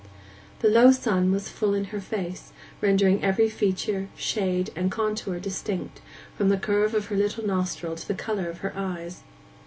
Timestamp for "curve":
6.57-6.95